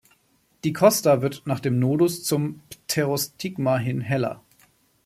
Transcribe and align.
Die 0.63 0.73
Costa 0.73 1.21
wird 1.21 1.43
nach 1.45 1.59
dem 1.59 1.77
Nodus 1.77 2.23
zum 2.23 2.61
Pterostigma 2.87 3.77
hin 3.77 4.01
heller. 4.01 4.41